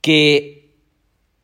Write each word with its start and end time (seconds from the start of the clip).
que 0.00 0.58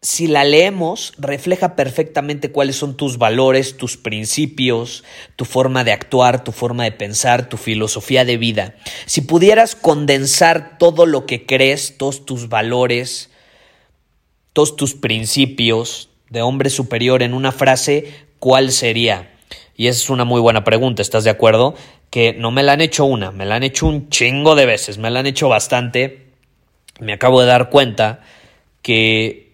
si 0.05 0.27
la 0.27 0.45
leemos 0.45 1.15
refleja 1.17 1.77
perfectamente 1.77 2.53
cuáles 2.53 2.77
son 2.77 2.95
tus 2.95 3.17
valores, 3.17 3.79
tus 3.79 3.97
principios, 3.97 5.03
tu 5.35 5.47
forma 5.47 5.83
de 5.83 5.93
actuar, 5.93 6.45
tu 6.45 6.53
forma 6.53 6.85
de 6.85 6.93
pensar, 6.93 7.49
tu 7.49 7.57
filosofía 7.57 8.27
de 8.27 8.37
vida? 8.37 8.75
Si 9.07 9.23
pudieras 9.23 9.75
condensar 9.75 10.77
todo 10.79 11.07
lo 11.07 11.25
que 11.25 11.47
crees, 11.47 11.97
todos 11.97 12.27
tus 12.27 12.51
valores, 12.51 13.31
todos 14.53 14.77
tus 14.77 14.95
principios 14.95 16.11
de 16.29 16.43
hombre 16.43 16.69
superior 16.69 17.23
en 17.23 17.33
una 17.33 17.51
frase, 17.51 18.13
¿cuál 18.39 18.73
sería? 18.73 19.31
Y 19.75 19.87
esa 19.87 20.03
es 20.03 20.11
una 20.11 20.25
muy 20.25 20.43
buena 20.43 20.65
pregunta, 20.65 21.01
¿estás 21.01 21.25
de 21.25 21.31
acuerdo? 21.31 21.77
Que 22.11 22.35
no 22.35 22.51
me 22.51 22.63
la 22.63 22.75
han 22.75 22.83
hecho 22.83 23.07
una, 23.07 23.31
me 23.31 23.47
la 23.47 23.55
han 23.55 23.63
hecho 23.63 23.87
un 23.87 24.11
chingo 24.11 24.55
de 24.55 24.67
veces, 24.67 24.99
me 24.99 25.11
la 25.11 25.21
han 25.21 25.27
hecho 25.27 25.49
bastante. 25.49 26.27
Me 27.01 27.15
acabo 27.15 27.41
de 27.41 27.47
dar 27.47 27.71
cuenta 27.71 28.21
que 28.85 29.45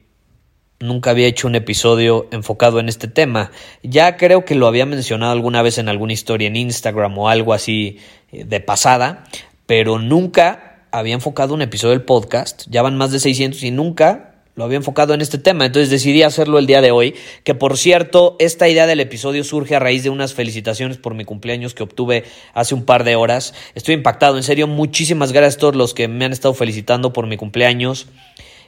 nunca 0.81 1.11
había 1.11 1.29
hecho 1.29 1.47
un 1.47 1.55
episodio 1.55 2.27
enfocado 2.33 2.81
en 2.81 2.89
este 2.89 3.07
tema. 3.07 3.53
Ya 3.85 4.17
creo 4.17 4.45
que 4.45 4.57
lo 4.57 4.67
había 4.67 4.87
mencionado 4.87 5.31
alguna 5.31 5.63
vez 5.63 5.79
en 5.79 5.89
alguna 5.89 6.13
historia 6.13 6.49
en 6.49 6.57
Instagram 6.57 7.17
o 7.17 7.29
algo 7.29 7.55
así 7.55 7.99
eh, 8.33 8.45
de 8.45 8.59
pasada, 8.59 9.25
pero 9.67 10.01
nunca 10.01 10.85
había 10.91 11.15
enfocado 11.15 11.55
un 11.55 11.63
episodio 11.63 11.93
del 11.93 12.03
podcast. 12.03 12.65
Ya 12.69 12.83
van 12.83 12.97
más 12.97 13.13
de 13.13 13.21
600 13.21 13.63
y 13.63 13.71
nunca 13.71 14.35
lo 14.57 14.65
había 14.65 14.79
enfocado 14.79 15.15
en 15.15 15.21
este 15.21 15.39
tema, 15.39 15.65
entonces 15.65 15.91
decidí 15.91 16.23
hacerlo 16.25 16.59
el 16.59 16.67
día 16.67 16.83
de 16.83 16.91
hoy, 16.91 17.15
que 17.45 17.55
por 17.55 17.79
cierto, 17.79 18.37
esta 18.41 18.69
idea 18.69 18.87
del 18.87 18.99
episodio 18.99 19.45
surge 19.45 19.77
a 19.77 19.79
raíz 19.79 20.03
de 20.03 20.11
unas 20.11 20.35
felicitaciones 20.35 20.99
por 20.99 21.15
mi 21.15 21.25
cumpleaños 21.25 21.73
que 21.73 21.85
obtuve 21.85 22.25
hace 22.53 22.75
un 22.75 22.85
par 22.85 23.05
de 23.05 23.15
horas. 23.15 23.55
Estoy 23.77 23.95
impactado, 23.95 24.37
en 24.37 24.43
serio, 24.43 24.67
muchísimas 24.67 25.33
gracias 25.33 25.55
a 25.55 25.61
todos 25.61 25.77
los 25.77 25.95
que 25.95 26.09
me 26.09 26.25
han 26.25 26.33
estado 26.33 26.53
felicitando 26.53 27.13
por 27.13 27.29
mi 27.29 27.37
cumpleaños. 27.37 28.09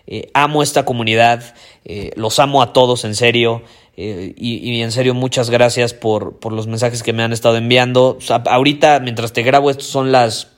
Eh, 0.07 0.31
amo 0.35 0.63
esta 0.63 0.85
comunidad, 0.85 1.55
eh, 1.85 2.11
los 2.17 2.39
amo 2.39 2.63
a 2.63 2.73
todos 2.73 3.05
en 3.05 3.15
serio. 3.15 3.63
Eh, 3.97 4.35
y, 4.37 4.81
en 4.81 4.91
serio, 4.91 5.15
muchas 5.15 5.51
gracias 5.51 5.93
por, 5.93 6.39
por, 6.39 6.53
los 6.53 6.67
mensajes 6.67 7.03
que 7.03 7.13
me 7.13 7.23
han 7.23 7.33
estado 7.33 7.57
enviando. 7.57 8.19
ahorita, 8.47 9.01
mientras 9.01 9.33
te 9.33 9.43
grabo, 9.43 9.71
esto 9.71 9.85
son 9.85 10.13
las 10.13 10.49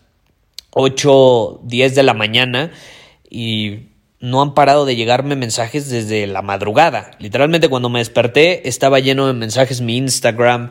8, 0.71 1.61
10 1.65 1.95
de 1.95 2.03
la 2.05 2.15
mañana 2.15 2.71
y 3.29 3.89
no 4.21 4.41
han 4.41 4.55
parado 4.55 4.87
de 4.87 4.97
llegarme 4.97 5.35
mensajes 5.35 5.91
desde 5.91 6.27
la 6.27 6.43
madrugada. 6.43 7.11
Literalmente 7.19 7.69
cuando 7.69 7.89
me 7.89 7.99
desperté 7.99 8.69
estaba 8.69 9.01
lleno 9.01 9.27
de 9.27 9.33
mensajes 9.33 9.81
mi 9.81 9.97
Instagram, 9.97 10.71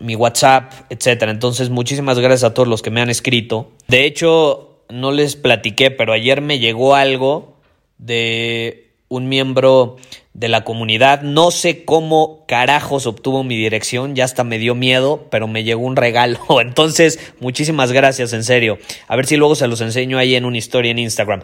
mi 0.00 0.14
WhatsApp, 0.16 0.72
etc. 0.90 1.24
Entonces, 1.28 1.68
muchísimas 1.68 2.18
gracias 2.18 2.44
a 2.44 2.54
todos 2.54 2.68
los 2.68 2.80
que 2.80 2.90
me 2.90 3.00
han 3.00 3.10
escrito. 3.10 3.72
De 3.88 4.04
hecho, 4.04 4.73
no 4.88 5.12
les 5.12 5.36
platiqué, 5.36 5.90
pero 5.90 6.12
ayer 6.12 6.40
me 6.40 6.58
llegó 6.58 6.94
algo 6.94 7.56
de 7.98 8.90
un 9.08 9.28
miembro 9.28 9.96
de 10.34 10.48
la 10.48 10.64
comunidad. 10.64 11.22
No 11.22 11.50
sé 11.50 11.84
cómo 11.84 12.44
carajos 12.46 13.06
obtuvo 13.06 13.44
mi 13.44 13.56
dirección, 13.56 14.14
ya 14.14 14.24
hasta 14.24 14.44
me 14.44 14.58
dio 14.58 14.74
miedo, 14.74 15.26
pero 15.30 15.46
me 15.46 15.64
llegó 15.64 15.82
un 15.82 15.96
regalo. 15.96 16.38
Entonces, 16.60 17.18
muchísimas 17.40 17.92
gracias, 17.92 18.32
en 18.32 18.44
serio. 18.44 18.78
A 19.08 19.16
ver 19.16 19.26
si 19.26 19.36
luego 19.36 19.54
se 19.54 19.68
los 19.68 19.80
enseño 19.80 20.18
ahí 20.18 20.34
en 20.34 20.44
una 20.44 20.58
historia 20.58 20.90
en 20.90 20.98
Instagram. 20.98 21.42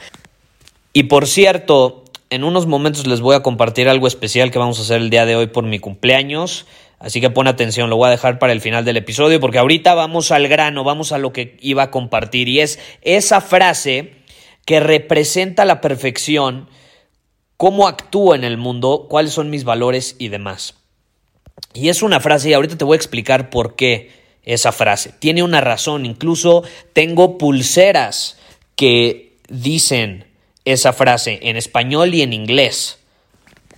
Y 0.92 1.04
por 1.04 1.26
cierto, 1.26 2.04
en 2.30 2.44
unos 2.44 2.66
momentos 2.66 3.06
les 3.06 3.20
voy 3.20 3.36
a 3.36 3.42
compartir 3.42 3.88
algo 3.88 4.06
especial 4.06 4.50
que 4.50 4.58
vamos 4.58 4.78
a 4.78 4.82
hacer 4.82 5.00
el 5.00 5.10
día 5.10 5.24
de 5.24 5.36
hoy 5.36 5.46
por 5.46 5.64
mi 5.64 5.78
cumpleaños. 5.78 6.66
Así 7.00 7.22
que 7.22 7.30
pon 7.30 7.48
atención, 7.48 7.88
lo 7.88 7.96
voy 7.96 8.08
a 8.08 8.10
dejar 8.10 8.38
para 8.38 8.52
el 8.52 8.60
final 8.60 8.84
del 8.84 8.98
episodio 8.98 9.40
porque 9.40 9.58
ahorita 9.58 9.94
vamos 9.94 10.30
al 10.30 10.46
grano, 10.48 10.84
vamos 10.84 11.12
a 11.12 11.18
lo 11.18 11.32
que 11.32 11.56
iba 11.60 11.84
a 11.84 11.90
compartir 11.90 12.46
y 12.46 12.60
es 12.60 12.78
esa 13.00 13.40
frase 13.40 14.12
que 14.66 14.80
representa 14.80 15.64
la 15.64 15.80
perfección, 15.80 16.68
cómo 17.56 17.88
actúo 17.88 18.34
en 18.34 18.44
el 18.44 18.58
mundo, 18.58 19.06
cuáles 19.08 19.32
son 19.32 19.48
mis 19.48 19.64
valores 19.64 20.14
y 20.18 20.28
demás. 20.28 20.74
Y 21.72 21.88
es 21.88 22.02
una 22.02 22.20
frase 22.20 22.50
y 22.50 22.52
ahorita 22.52 22.76
te 22.76 22.84
voy 22.84 22.96
a 22.96 22.96
explicar 22.96 23.48
por 23.48 23.76
qué 23.76 24.10
esa 24.42 24.70
frase. 24.70 25.14
Tiene 25.18 25.42
una 25.42 25.62
razón, 25.62 26.04
incluso 26.04 26.64
tengo 26.92 27.38
pulseras 27.38 28.36
que 28.76 29.38
dicen 29.48 30.26
esa 30.66 30.92
frase 30.92 31.38
en 31.42 31.56
español 31.56 32.14
y 32.14 32.20
en 32.20 32.34
inglés. 32.34 32.98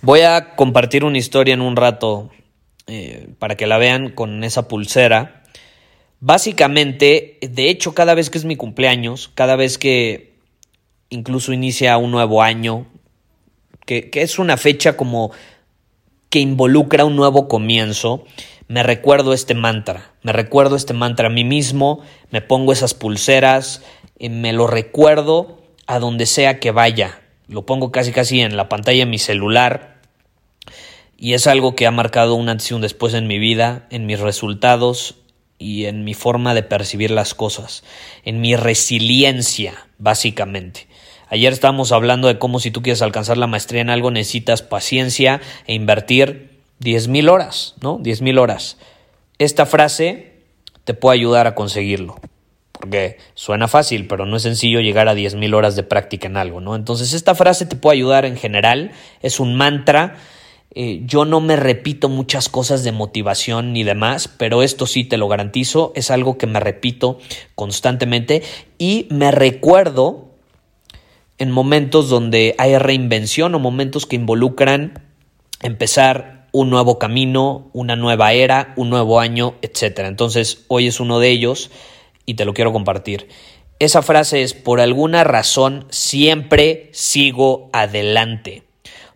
Voy 0.01 0.21
a 0.21 0.55
compartir 0.55 1.05
una 1.05 1.17
historia 1.17 1.53
en 1.53 1.61
un 1.61 1.77
rato 1.77 2.29
eh, 2.87 3.29
para 3.39 3.55
que 3.55 3.67
la 3.67 3.77
vean 3.77 4.09
con 4.09 4.43
esa 4.43 4.67
pulsera. 4.67 5.43
Básicamente, 6.19 7.37
de 7.41 7.69
hecho, 7.69 7.93
cada 7.93 8.13
vez 8.13 8.29
que 8.29 8.37
es 8.37 8.45
mi 8.45 8.55
cumpleaños, 8.55 9.31
cada 9.33 9.55
vez 9.55 9.77
que 9.77 10.33
incluso 11.09 11.53
inicia 11.53 11.97
un 11.97 12.11
nuevo 12.11 12.41
año, 12.41 12.87
que, 13.85 14.09
que 14.09 14.21
es 14.21 14.39
una 14.39 14.57
fecha 14.57 14.95
como 14.95 15.31
que 16.29 16.39
involucra 16.39 17.05
un 17.05 17.15
nuevo 17.15 17.47
comienzo, 17.47 18.25
me 18.67 18.81
recuerdo 18.81 19.33
este 19.33 19.53
mantra, 19.53 20.13
me 20.23 20.31
recuerdo 20.31 20.75
este 20.75 20.93
mantra 20.93 21.27
a 21.27 21.29
mí 21.29 21.43
mismo, 21.43 22.01
me 22.31 22.41
pongo 22.41 22.73
esas 22.73 22.93
pulseras, 22.93 23.83
y 24.17 24.29
me 24.29 24.53
lo 24.53 24.67
recuerdo 24.67 25.61
a 25.85 25.99
donde 25.99 26.25
sea 26.25 26.59
que 26.59 26.71
vaya, 26.71 27.21
lo 27.47 27.65
pongo 27.65 27.91
casi 27.91 28.11
casi 28.11 28.39
en 28.39 28.55
la 28.55 28.69
pantalla 28.69 28.99
de 28.99 29.11
mi 29.11 29.19
celular, 29.19 29.92
y 31.23 31.35
es 31.35 31.47
algo 31.47 31.73
que 31.73 31.87
ha 31.87 31.91
marcado 31.91 32.35
un 32.35 32.49
antes 32.49 32.69
y 32.69 32.73
un 32.73 32.81
después 32.81 33.13
en 33.13 33.27
mi 33.27 33.39
vida, 33.39 33.87
en 33.91 34.05
mis 34.05 34.19
resultados 34.19 35.15
y 35.57 35.85
en 35.85 36.03
mi 36.03 36.15
forma 36.15 36.53
de 36.53 36.63
percibir 36.63 37.11
las 37.11 37.33
cosas, 37.33 37.85
en 38.25 38.41
mi 38.41 38.57
resiliencia, 38.57 39.87
básicamente. 39.97 40.85
Ayer 41.29 41.53
estábamos 41.53 41.93
hablando 41.93 42.27
de 42.27 42.39
cómo 42.39 42.59
si 42.59 42.71
tú 42.71 42.81
quieres 42.81 43.01
alcanzar 43.01 43.37
la 43.37 43.47
maestría 43.47 43.79
en 43.79 43.89
algo 43.89 44.11
necesitas 44.11 44.63
paciencia 44.63 45.39
e 45.65 45.73
invertir 45.75 46.59
10.000 46.81 47.31
horas, 47.31 47.75
¿no? 47.79 47.99
10.000 47.99 48.37
horas. 48.37 48.77
Esta 49.39 49.65
frase 49.65 50.41
te 50.83 50.93
puede 50.93 51.19
ayudar 51.19 51.47
a 51.47 51.55
conseguirlo. 51.55 52.19
Porque 52.73 53.17
suena 53.33 53.69
fácil, 53.69 54.07
pero 54.07 54.25
no 54.25 54.35
es 54.35 54.43
sencillo 54.43 54.81
llegar 54.81 55.07
a 55.07 55.15
10.000 55.15 55.55
horas 55.55 55.77
de 55.77 55.83
práctica 55.83 56.27
en 56.27 56.35
algo, 56.35 56.59
¿no? 56.59 56.75
Entonces 56.75 57.13
esta 57.13 57.33
frase 57.33 57.65
te 57.65 57.77
puede 57.77 57.95
ayudar 57.95 58.25
en 58.25 58.35
general, 58.35 58.91
es 59.21 59.39
un 59.39 59.55
mantra 59.55 60.17
eh, 60.75 61.01
yo 61.05 61.25
no 61.25 61.39
me 61.39 61.55
repito 61.55 62.09
muchas 62.09 62.49
cosas 62.49 62.83
de 62.83 62.91
motivación 62.91 63.73
ni 63.73 63.83
demás, 63.83 64.27
pero 64.27 64.63
esto 64.63 64.87
sí 64.87 65.03
te 65.03 65.17
lo 65.17 65.27
garantizo, 65.27 65.91
es 65.95 66.09
algo 66.09 66.37
que 66.37 66.47
me 66.47 66.59
repito 66.59 67.19
constantemente 67.53 68.41
y 68.77 69.07
me 69.11 69.31
recuerdo 69.31 70.29
en 71.37 71.51
momentos 71.51 72.09
donde 72.09 72.55
hay 72.57 72.77
reinvención 72.77 73.53
o 73.53 73.59
momentos 73.59 74.05
que 74.05 74.15
involucran 74.15 75.03
empezar 75.61 76.47
un 76.51 76.69
nuevo 76.69 76.99
camino, 76.99 77.69
una 77.73 77.95
nueva 77.95 78.33
era, 78.33 78.73
un 78.75 78.89
nuevo 78.89 79.19
año, 79.19 79.55
etc. 79.61 79.99
Entonces, 80.05 80.65
hoy 80.67 80.87
es 80.87 80.99
uno 80.99 81.19
de 81.19 81.29
ellos 81.29 81.71
y 82.25 82.35
te 82.35 82.45
lo 82.45 82.53
quiero 82.53 82.71
compartir. 82.71 83.27
Esa 83.79 84.01
frase 84.01 84.43
es, 84.43 84.53
por 84.53 84.79
alguna 84.79 85.23
razón, 85.23 85.85
siempre 85.89 86.89
sigo 86.93 87.69
adelante. 87.73 88.63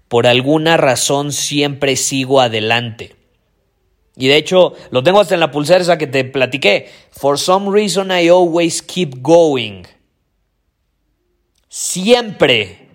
Por 0.08 0.28
alguna 0.28 0.78
razón 0.78 1.32
siempre 1.32 1.96
sigo 1.96 2.42
adelante. 2.42 3.16
Y 4.16 4.28
de 4.28 4.38
hecho, 4.38 4.74
lo 4.90 5.04
tengo 5.04 5.20
hasta 5.20 5.36
en 5.36 5.40
la 5.40 5.52
pulsera 5.52 5.82
esa 5.82 5.98
que 5.98 6.08
te 6.08 6.24
platiqué. 6.24 6.90
For 7.12 7.38
some 7.38 7.72
reason 7.72 8.10
I 8.12 8.30
always 8.30 8.82
keep 8.82 9.22
going. 9.22 9.84
Siempre 11.70 12.88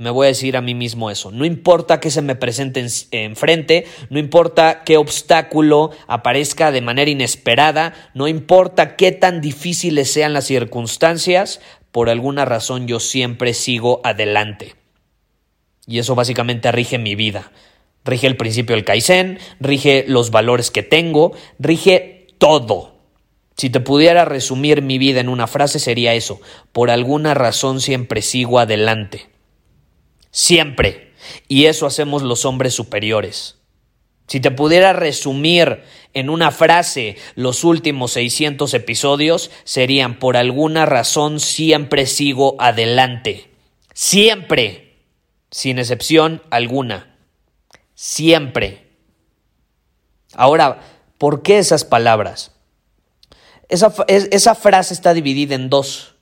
me 0.00 0.08
voy 0.08 0.24
a 0.24 0.28
decir 0.28 0.56
a 0.56 0.62
mí 0.62 0.74
mismo 0.74 1.10
eso. 1.10 1.30
No 1.30 1.44
importa 1.44 2.00
qué 2.00 2.10
se 2.10 2.22
me 2.22 2.34
presente 2.34 2.84
enfrente, 3.10 3.84
no 4.08 4.18
importa 4.18 4.82
qué 4.82 4.96
obstáculo 4.96 5.90
aparezca 6.06 6.72
de 6.72 6.80
manera 6.80 7.10
inesperada, 7.10 7.92
no 8.14 8.26
importa 8.26 8.96
qué 8.96 9.12
tan 9.12 9.42
difíciles 9.42 10.10
sean 10.10 10.32
las 10.32 10.46
circunstancias, 10.46 11.60
por 11.92 12.08
alguna 12.08 12.46
razón 12.46 12.88
yo 12.88 12.98
siempre 12.98 13.52
sigo 13.52 14.00
adelante. 14.02 14.79
Y 15.90 15.98
eso 15.98 16.14
básicamente 16.14 16.70
rige 16.70 16.98
mi 16.98 17.16
vida. 17.16 17.50
Rige 18.04 18.28
el 18.28 18.36
principio 18.36 18.76
del 18.76 18.84
Kaizen, 18.84 19.40
rige 19.58 20.04
los 20.06 20.30
valores 20.30 20.70
que 20.70 20.84
tengo, 20.84 21.32
rige 21.58 22.28
todo. 22.38 22.94
Si 23.56 23.70
te 23.70 23.80
pudiera 23.80 24.24
resumir 24.24 24.82
mi 24.82 24.98
vida 24.98 25.18
en 25.18 25.28
una 25.28 25.48
frase 25.48 25.80
sería 25.80 26.14
eso. 26.14 26.40
Por 26.70 26.90
alguna 26.90 27.34
razón 27.34 27.80
siempre 27.80 28.22
sigo 28.22 28.60
adelante. 28.60 29.30
Siempre. 30.30 31.12
Y 31.48 31.64
eso 31.64 31.86
hacemos 31.86 32.22
los 32.22 32.44
hombres 32.44 32.72
superiores. 32.72 33.58
Si 34.28 34.38
te 34.38 34.52
pudiera 34.52 34.92
resumir 34.92 35.82
en 36.14 36.30
una 36.30 36.52
frase 36.52 37.16
los 37.34 37.64
últimos 37.64 38.12
600 38.12 38.72
episodios, 38.74 39.50
serían 39.64 40.20
por 40.20 40.36
alguna 40.36 40.86
razón 40.86 41.40
siempre 41.40 42.06
sigo 42.06 42.54
adelante. 42.60 43.50
Siempre. 43.92 44.89
Sin 45.50 45.78
excepción 45.78 46.42
alguna. 46.50 47.16
Siempre. 47.94 48.90
Ahora, 50.34 50.80
¿por 51.18 51.42
qué 51.42 51.58
esas 51.58 51.84
palabras? 51.84 52.52
Esa, 53.68 53.92
esa 54.08 54.54
frase 54.54 54.94
está 54.94 55.14
dividida 55.14 55.54
en 55.54 55.70
dos. 55.70 56.14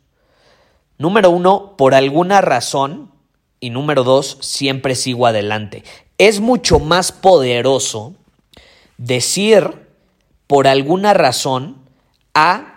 Número 0.98 1.30
uno, 1.30 1.76
por 1.76 1.94
alguna 1.94 2.40
razón 2.40 3.12
y 3.60 3.70
número 3.70 4.02
dos, 4.02 4.38
siempre 4.40 4.94
sigo 4.94 5.26
adelante. 5.26 5.84
Es 6.18 6.40
mucho 6.40 6.78
más 6.80 7.12
poderoso 7.12 8.14
decir 8.96 9.86
por 10.48 10.66
alguna 10.66 11.14
razón 11.14 11.76
a 12.34 12.74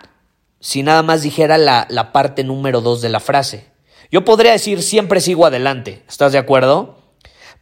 si 0.60 0.84
nada 0.84 1.02
más 1.02 1.22
dijera 1.22 1.58
la, 1.58 1.86
la 1.90 2.12
parte 2.12 2.44
número 2.44 2.80
dos 2.80 3.00
de 3.02 3.08
la 3.08 3.18
frase. 3.18 3.71
Yo 4.12 4.26
podría 4.26 4.52
decir 4.52 4.82
siempre 4.82 5.22
sigo 5.22 5.46
adelante, 5.46 6.02
¿estás 6.06 6.32
de 6.32 6.38
acuerdo? 6.38 6.98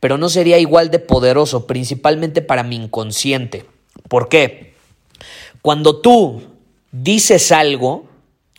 Pero 0.01 0.19
no 0.19 0.29
sería 0.29 0.59
igual 0.59 0.91
de 0.91 0.99
poderoso, 0.99 1.69
principalmente 1.69 2.43
para 2.43 2.65
mi 2.65 2.75
inconsciente. 2.75 3.67
¿Por 4.09 4.29
qué? 4.29 4.75
Cuando 5.63 6.01
tú 6.01 6.43
dices 6.91 7.53
algo, 7.53 8.09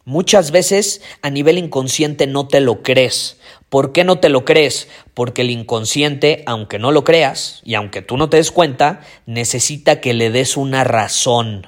muchas 0.06 0.52
veces 0.52 1.02
a 1.22 1.30
nivel 1.30 1.58
inconsciente 1.58 2.28
no 2.28 2.48
te 2.48 2.62
lo 2.62 2.82
crees. 2.82 3.38
¿Por 3.68 3.92
qué 3.92 4.06
no 4.06 4.20
te 4.20 4.30
lo 4.30 4.46
crees? 4.46 4.88
Porque 5.14 5.42
el 5.42 5.50
inconsciente, 5.50 6.44
aunque 6.46 6.80
no 6.80 6.94
lo 6.94 7.04
creas 7.04 7.60
y 7.66 7.74
aunque 7.74 8.02
tú 8.02 8.16
no 8.16 8.30
te 8.30 8.38
des 8.38 8.52
cuenta, 8.52 9.02
necesita 9.26 10.00
que 10.00 10.14
le 10.14 10.30
des 10.30 10.56
una 10.56 10.86
razón. 10.86 11.68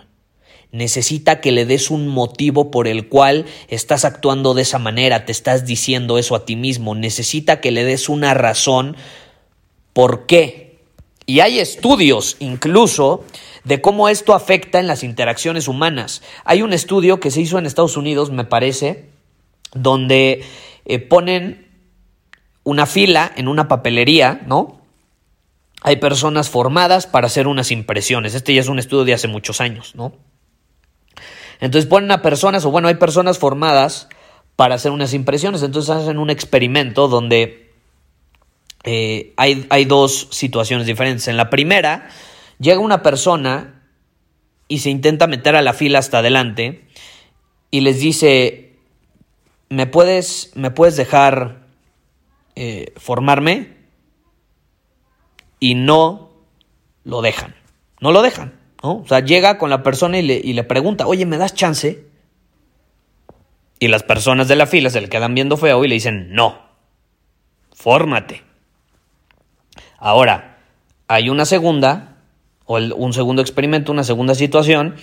Necesita 0.74 1.40
que 1.40 1.52
le 1.52 1.68
des 1.68 1.92
un 1.92 2.08
motivo 2.08 2.72
por 2.72 2.88
el 2.88 3.08
cual 3.08 3.46
estás 3.68 4.06
actuando 4.06 4.56
de 4.56 4.64
esa 4.64 4.80
manera, 4.80 5.24
te 5.24 5.31
estás 5.31 5.68
diciendo 5.68 6.18
eso 6.18 6.36
a 6.36 6.46
ti 6.46 6.56
mismo. 6.56 6.96
Necesita 6.96 7.62
que 7.62 7.70
le 7.70 7.84
des 7.84 8.10
una 8.10 8.34
razón 8.34 8.98
por 9.94 10.25
qué. 10.25 10.80
Y 11.28 11.42
hay 11.42 11.60
estudios 11.60 12.38
incluso 12.40 13.24
de 13.64 13.81
cómo 13.81 14.10
esto 14.10 14.34
afecta 14.34 14.80
en 14.80 14.88
las 14.88 15.04
interacciones 15.04 15.68
humanas. 15.68 16.24
Hay 16.44 16.64
un 16.64 16.74
estudio 16.74 17.20
que 17.20 17.30
se 17.30 17.42
hizo 17.42 17.60
en 17.60 17.68
Estados 17.68 17.96
Unidos, 17.96 18.31
me 18.31 18.44
parece, 18.44 19.10
donde 19.75 20.44
eh, 20.86 20.98
ponen 20.98 21.68
una 22.64 22.88
fila 22.88 23.31
en 23.36 23.48
una 23.48 23.68
papelería, 23.68 24.42
¿no? 24.48 24.81
Hay 25.84 25.98
personas 25.98 26.50
formadas 26.50 27.06
para 27.06 27.28
hacer 27.28 27.46
unas 27.46 27.70
impresiones. 27.70 28.34
Este 28.34 28.56
ya 28.56 28.62
es 28.62 28.70
un 28.70 28.80
estudio 28.80 29.06
de 29.06 29.14
hace 29.14 29.28
muchos 29.28 29.62
años, 29.62 29.94
¿no? 29.94 30.14
Entonces 31.63 31.89
ponen 31.89 32.12
a 32.12 32.21
personas, 32.21 32.65
o 32.65 32.71
bueno, 32.71 32.89
hay 32.89 32.95
personas 32.95 33.39
formadas 33.39 34.10
para 34.57 34.75
hacer 34.75 34.92
unas 34.92 35.13
impresiones. 35.13 35.63
Entonces 35.63 35.92
hacen 35.92 36.18
un 36.18 36.30
experimento 36.30 37.07
donde 37.07 37.71
eh, 38.83 39.33
hay, 39.38 39.65
hay 39.69 39.86
dos 39.86 40.27
situaciones 40.31 40.86
diferentes. 40.88 41.30
En 41.30 41.38
la 41.38 41.50
primera, 41.50 42.10
llega 42.60 42.80
una 42.80 43.01
persona 43.01 43.81
y 44.68 44.80
se 44.80 44.89
intenta 44.89 45.25
meter 45.25 45.56
a 45.56 45.62
la 45.62 45.71
fila 45.71 46.00
hasta 46.00 46.18
adelante 46.18 46.86
y 47.71 47.80
les 47.80 48.01
dice, 48.01 48.75
¿me 49.69 49.88
puedes, 49.88 50.51
me 50.56 50.69
puedes 50.69 50.98
dejar 50.98 51.65
eh, 52.57 52.92
formarme 52.98 53.77
y 55.62 55.75
no 55.75 56.30
lo 57.06 57.21
dejan. 57.21 57.56
No 58.01 58.12
lo 58.12 58.21
dejan. 58.21 58.62
¿No? 58.84 58.98
O 58.98 59.08
sea, 59.08 59.22
llega 59.22 59.58
con 59.58 59.70
la 59.70 59.82
persona 59.82 60.20
y 60.20 60.22
le, 60.22 60.42
y 60.44 60.54
le 60.54 60.64
pregunta, 60.64 61.08
oye, 61.08 61.26
¿me 61.26 61.38
das 61.38 61.56
chance? 61.56 62.06
Y 63.80 63.88
las 63.88 64.04
personas 64.04 64.48
de 64.48 64.56
la 64.56 64.68
fila 64.68 64.90
se 64.90 65.02
le 65.02 65.10
quedan 65.10 65.34
viendo 65.34 65.58
feo 65.58 65.84
y 65.84 65.88
le 65.88 65.96
dicen, 65.96 66.34
no, 66.34 66.60
fórmate. 67.74 68.44
Ahora, 69.98 70.60
hay 71.08 71.30
una 71.30 71.46
segunda, 71.46 72.18
o 72.66 72.78
un 72.78 73.14
segundo 73.14 73.42
experimento, 73.42 73.92
una 73.92 74.04
segunda 74.04 74.36
situación, 74.36 74.96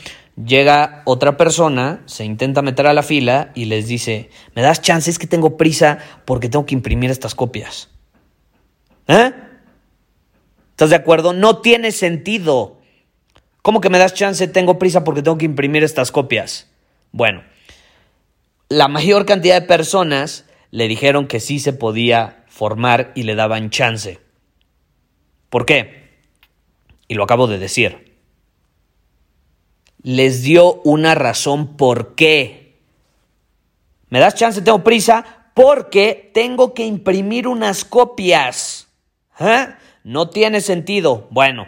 Llega 0.46 1.02
otra 1.04 1.36
persona, 1.36 2.02
se 2.06 2.24
intenta 2.24 2.62
meter 2.62 2.86
a 2.86 2.94
la 2.94 3.02
fila 3.02 3.50
y 3.54 3.66
les 3.66 3.88
dice, 3.88 4.30
¿me 4.54 4.62
das 4.62 4.80
chance? 4.80 5.10
Es 5.10 5.18
que 5.18 5.26
tengo 5.26 5.56
prisa 5.56 5.98
porque 6.24 6.48
tengo 6.48 6.64
que 6.66 6.74
imprimir 6.74 7.10
estas 7.10 7.34
copias. 7.34 7.90
¿Eh? 9.08 9.32
¿Estás 10.70 10.90
de 10.90 10.96
acuerdo? 10.96 11.32
No 11.32 11.58
tiene 11.58 11.92
sentido. 11.92 12.79
¿Cómo 13.62 13.80
que 13.80 13.90
me 13.90 13.98
das 13.98 14.14
chance? 14.14 14.48
Tengo 14.48 14.78
prisa 14.78 15.04
porque 15.04 15.22
tengo 15.22 15.38
que 15.38 15.44
imprimir 15.44 15.84
estas 15.84 16.12
copias. 16.12 16.68
Bueno, 17.12 17.42
la 18.68 18.88
mayor 18.88 19.26
cantidad 19.26 19.60
de 19.60 19.66
personas 19.66 20.46
le 20.70 20.88
dijeron 20.88 21.26
que 21.26 21.40
sí 21.40 21.58
se 21.58 21.72
podía 21.72 22.44
formar 22.48 23.12
y 23.14 23.24
le 23.24 23.34
daban 23.34 23.70
chance. 23.70 24.20
¿Por 25.48 25.66
qué? 25.66 26.18
Y 27.08 27.14
lo 27.14 27.24
acabo 27.24 27.46
de 27.46 27.58
decir 27.58 28.10
les 30.02 30.42
dio 30.42 30.80
una 30.82 31.14
razón 31.14 31.76
por 31.76 32.14
qué. 32.14 32.78
¿Me 34.08 34.18
das 34.18 34.34
chance? 34.34 34.62
Tengo 34.62 34.82
prisa 34.82 35.24
porque 35.54 36.30
tengo 36.32 36.74
que 36.74 36.86
imprimir 36.86 37.46
unas 37.46 37.84
copias. 37.84 38.88
¿Eh? 39.38 39.66
No 40.04 40.30
tiene 40.30 40.60
sentido. 40.60 41.28
Bueno, 41.30 41.66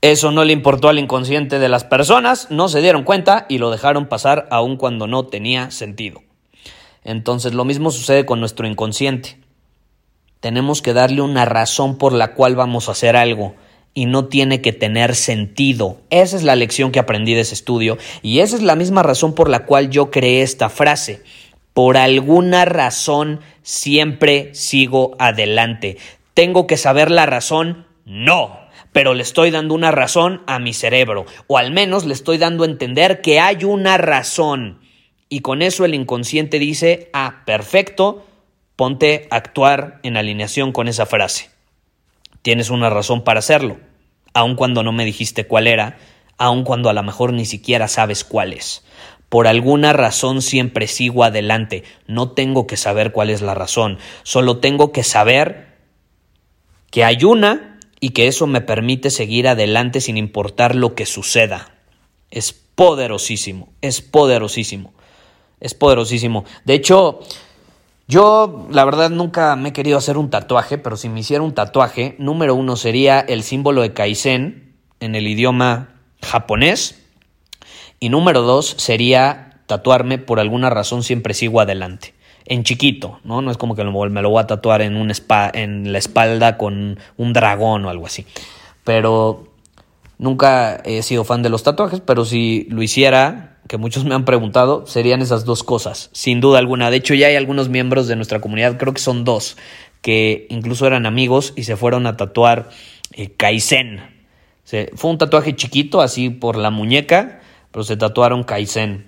eso 0.00 0.30
no 0.30 0.44
le 0.44 0.52
importó 0.52 0.88
al 0.88 1.00
inconsciente 1.00 1.58
de 1.58 1.68
las 1.68 1.82
personas, 1.82 2.50
no 2.50 2.68
se 2.68 2.80
dieron 2.80 3.02
cuenta 3.02 3.46
y 3.48 3.58
lo 3.58 3.70
dejaron 3.70 4.06
pasar 4.06 4.46
aun 4.50 4.76
cuando 4.76 5.08
no 5.08 5.26
tenía 5.26 5.72
sentido. 5.72 6.22
Entonces 7.02 7.52
lo 7.52 7.64
mismo 7.64 7.90
sucede 7.90 8.24
con 8.24 8.38
nuestro 8.38 8.68
inconsciente. 8.68 9.38
Tenemos 10.38 10.82
que 10.82 10.92
darle 10.92 11.20
una 11.20 11.44
razón 11.44 11.98
por 11.98 12.12
la 12.12 12.34
cual 12.34 12.54
vamos 12.54 12.88
a 12.88 12.92
hacer 12.92 13.16
algo 13.16 13.56
y 13.92 14.06
no 14.06 14.26
tiene 14.26 14.60
que 14.60 14.72
tener 14.72 15.16
sentido. 15.16 15.98
Esa 16.10 16.36
es 16.36 16.44
la 16.44 16.54
lección 16.54 16.92
que 16.92 17.00
aprendí 17.00 17.34
de 17.34 17.40
ese 17.40 17.54
estudio 17.54 17.98
y 18.22 18.38
esa 18.38 18.54
es 18.54 18.62
la 18.62 18.76
misma 18.76 19.02
razón 19.02 19.34
por 19.34 19.48
la 19.48 19.64
cual 19.64 19.90
yo 19.90 20.12
creé 20.12 20.42
esta 20.42 20.68
frase. 20.68 21.24
Por 21.72 21.96
alguna 21.96 22.64
razón 22.64 23.40
siempre 23.62 24.54
sigo 24.54 25.16
adelante. 25.18 25.96
¿Tengo 26.34 26.68
que 26.68 26.76
saber 26.76 27.10
la 27.10 27.26
razón? 27.26 27.86
No. 28.04 28.67
Pero 28.92 29.14
le 29.14 29.22
estoy 29.22 29.50
dando 29.50 29.74
una 29.74 29.90
razón 29.90 30.42
a 30.46 30.58
mi 30.58 30.72
cerebro, 30.72 31.26
o 31.46 31.58
al 31.58 31.72
menos 31.72 32.04
le 32.04 32.14
estoy 32.14 32.38
dando 32.38 32.64
a 32.64 32.66
entender 32.68 33.20
que 33.20 33.40
hay 33.40 33.64
una 33.64 33.98
razón. 33.98 34.80
Y 35.28 35.40
con 35.40 35.62
eso 35.62 35.84
el 35.84 35.94
inconsciente 35.94 36.58
dice, 36.58 37.10
ah, 37.12 37.42
perfecto, 37.44 38.26
ponte 38.76 39.28
a 39.30 39.36
actuar 39.36 40.00
en 40.02 40.16
alineación 40.16 40.72
con 40.72 40.88
esa 40.88 41.06
frase. 41.06 41.50
Tienes 42.42 42.70
una 42.70 42.88
razón 42.88 43.24
para 43.24 43.40
hacerlo 43.40 43.78
aun 44.38 44.54
cuando 44.54 44.82
no 44.82 44.92
me 44.92 45.04
dijiste 45.04 45.46
cuál 45.46 45.66
era, 45.66 45.98
aun 46.36 46.64
cuando 46.64 46.88
a 46.88 46.92
lo 46.92 47.02
mejor 47.02 47.32
ni 47.32 47.44
siquiera 47.44 47.88
sabes 47.88 48.24
cuál 48.24 48.52
es. 48.52 48.84
Por 49.28 49.46
alguna 49.46 49.92
razón 49.92 50.40
siempre 50.42 50.86
sigo 50.86 51.24
adelante, 51.24 51.84
no 52.06 52.30
tengo 52.30 52.66
que 52.66 52.76
saber 52.76 53.12
cuál 53.12 53.30
es 53.30 53.42
la 53.42 53.54
razón, 53.54 53.98
solo 54.22 54.58
tengo 54.58 54.92
que 54.92 55.02
saber 55.02 55.76
que 56.90 57.04
hay 57.04 57.24
una 57.24 57.67
y 58.00 58.10
que 58.10 58.28
eso 58.28 58.46
me 58.46 58.60
permite 58.60 59.10
seguir 59.10 59.48
adelante 59.48 60.00
sin 60.00 60.16
importar 60.16 60.74
lo 60.74 60.94
que 60.94 61.06
suceda. 61.06 61.74
Es 62.30 62.52
poderosísimo, 62.52 63.68
es 63.80 64.00
poderosísimo, 64.02 64.92
es 65.60 65.74
poderosísimo. 65.74 66.44
De 66.64 66.74
hecho, 66.74 67.20
yo, 68.06 68.66
la 68.70 68.84
verdad, 68.84 69.10
nunca 69.10 69.54
me 69.56 69.70
he 69.70 69.72
querido 69.72 69.98
hacer 69.98 70.16
un 70.16 70.30
tatuaje, 70.30 70.78
pero 70.78 70.96
si 70.96 71.08
me 71.08 71.20
hiciera 71.20 71.42
un 71.42 71.54
tatuaje, 71.54 72.14
número 72.18 72.54
uno 72.54 72.76
sería 72.76 73.20
el 73.20 73.42
símbolo 73.42 73.82
de 73.82 73.92
Kaizen 73.92 74.74
en 75.00 75.14
el 75.14 75.26
idioma 75.26 76.00
japonés. 76.22 77.02
Y 78.00 78.08
número 78.10 78.42
dos 78.42 78.74
sería 78.78 79.60
tatuarme 79.66 80.18
por 80.18 80.40
alguna 80.40 80.70
razón 80.70 81.02
siempre 81.02 81.34
sigo 81.34 81.60
adelante. 81.60 82.14
En 82.48 82.64
chiquito, 82.64 83.20
¿no? 83.24 83.42
No 83.42 83.50
es 83.50 83.56
como 83.56 83.76
que 83.76 83.84
me 83.84 84.22
lo 84.22 84.30
voy 84.30 84.42
a 84.42 84.46
tatuar 84.46 84.82
en, 84.82 84.96
un 84.96 85.12
en 85.52 85.92
la 85.92 85.98
espalda 85.98 86.56
con 86.56 86.98
un 87.16 87.32
dragón 87.32 87.84
o 87.84 87.90
algo 87.90 88.06
así. 88.06 88.26
Pero 88.84 89.52
nunca 90.18 90.80
he 90.84 91.02
sido 91.02 91.24
fan 91.24 91.42
de 91.42 91.50
los 91.50 91.62
tatuajes, 91.62 92.00
pero 92.00 92.24
si 92.24 92.66
lo 92.70 92.82
hiciera, 92.82 93.58
que 93.68 93.76
muchos 93.76 94.04
me 94.04 94.14
han 94.14 94.24
preguntado, 94.24 94.86
serían 94.86 95.20
esas 95.20 95.44
dos 95.44 95.62
cosas, 95.62 96.08
sin 96.12 96.40
duda 96.40 96.58
alguna. 96.58 96.90
De 96.90 96.96
hecho, 96.96 97.14
ya 97.14 97.26
hay 97.26 97.36
algunos 97.36 97.68
miembros 97.68 98.08
de 98.08 98.16
nuestra 98.16 98.40
comunidad, 98.40 98.78
creo 98.78 98.94
que 98.94 99.00
son 99.00 99.24
dos, 99.24 99.58
que 100.00 100.46
incluso 100.48 100.86
eran 100.86 101.04
amigos 101.04 101.52
y 101.54 101.64
se 101.64 101.76
fueron 101.76 102.06
a 102.06 102.16
tatuar 102.16 102.70
eh, 103.12 103.30
Kaizen. 103.30 104.00
fue 104.94 105.10
un 105.10 105.18
tatuaje 105.18 105.54
chiquito, 105.54 106.00
así 106.00 106.30
por 106.30 106.56
la 106.56 106.70
muñeca, 106.70 107.40
pero 107.70 107.84
se 107.84 107.98
tatuaron 107.98 108.42
Kaizen. 108.42 109.06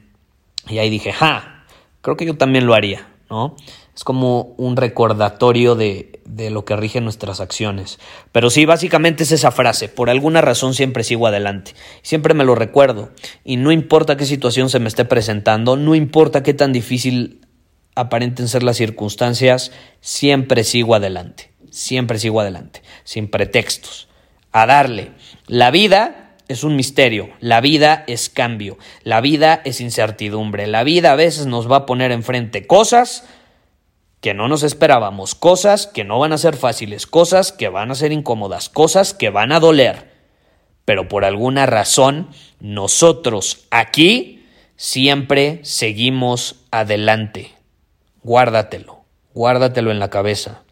Y 0.69 0.77
ahí 0.77 0.91
dije, 0.91 1.13
ja, 1.13 1.65
creo 2.03 2.19
que 2.19 2.27
yo 2.27 2.37
también 2.37 2.67
lo 2.67 2.75
haría, 2.75 3.07
¿no? 3.31 3.57
Es 3.95 4.05
como 4.05 4.55
un 4.57 4.77
recordatorio 4.77 5.77
de, 5.77 6.21
de, 6.25 6.51
lo 6.51 6.65
que 6.65 6.77
rige 6.77 7.01
nuestras 7.01 7.41
acciones. 7.41 7.99
Pero 8.33 8.51
sí, 8.51 8.67
básicamente 8.67 9.23
es 9.23 9.33
esa 9.33 9.53
frase. 9.53 9.89
Por 9.89 10.11
alguna 10.11 10.41
razón 10.41 10.75
siempre 10.75 11.05
sigo 11.05 11.27
adelante. 11.27 11.75
Siempre 12.03 12.35
me 12.35 12.45
lo 12.45 12.55
recuerdo. 12.55 13.11
Y 13.45 13.57
no 13.57 13.73
importa 13.73 14.17
qué 14.17 14.27
situación 14.27 14.69
se 14.69 14.81
me 14.81 14.89
esté 14.89 15.05
presentando, 15.05 15.77
no 15.77 15.95
importa 15.95 16.43
qué 16.43 16.55
tan 16.55 16.73
difícil 16.73 17.47
aparenten 17.95 18.49
ser 18.49 18.63
las 18.63 18.77
circunstancias, 18.77 19.73
siempre 20.01 20.65
sigo 20.65 20.95
adelante. 20.95 21.53
Siempre 21.71 22.19
sigo 22.19 22.41
adelante. 22.41 22.83
Sin 23.05 23.31
pretextos. 23.31 24.09
A 24.53 24.67
darle. 24.67 25.13
La 25.47 25.71
vida 25.71 26.20
es 26.52 26.64
un 26.64 26.75
misterio, 26.75 27.30
la 27.38 27.61
vida 27.61 28.02
es 28.09 28.28
cambio, 28.28 28.76
la 29.04 29.21
vida 29.21 29.62
es 29.64 29.80
incertidumbre, 29.80 30.66
la 30.66 30.83
vida 30.83 31.12
a 31.12 31.16
veces 31.16 31.47
nos 31.47 31.71
va 31.71 31.76
a 31.76 31.87
poner 31.87 32.11
enfrente 32.11 32.66
cosas 32.66 33.25
que 34.21 34.35
no 34.35 34.49
nos 34.49 34.64
esperábamos, 34.64 35.37
cosas 35.37 35.87
que 35.87 36.02
no 36.02 36.19
van 36.19 36.33
a 36.33 36.38
ser 36.38 36.57
fáciles, 36.57 37.07
cosas 37.07 37.52
que 37.52 37.69
van 37.69 37.92
a 37.92 37.95
ser 37.95 38.11
incómodas, 38.11 38.69
cosas 38.69 39.14
que 39.14 39.30
van 39.30 39.52
a 39.52 39.61
doler. 39.61 40.11
Pero 40.85 41.09
por 41.09 41.25
alguna 41.25 41.66
razón, 41.66 42.30
nosotros 42.59 43.66
aquí 43.71 44.45
siempre 44.75 45.61
seguimos 45.62 46.57
adelante. 46.73 47.52
Guárdatelo, 48.25 49.04
guárdatelo 49.35 49.92
en 49.92 50.00
la 50.00 50.11
cabeza, 50.11 50.62